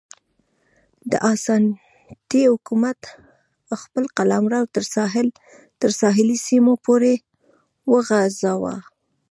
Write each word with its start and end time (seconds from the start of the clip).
د 1.11 1.13
اسانتي 1.33 2.41
حکومت 2.51 2.99
خپل 3.81 4.03
قلمرو 4.17 4.61
تر 5.81 5.87
ساحلي 6.01 6.37
سیمو 6.47 6.73
پورې 6.85 7.13
وغځاوه. 7.91 8.75